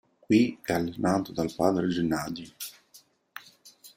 [0.27, 2.55] Qui è allenato dal padre Gennadij.